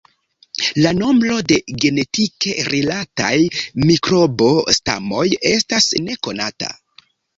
[0.83, 3.35] La nombro de genetike rilataj
[3.91, 6.73] mikrobo-stamoj estas nekonata.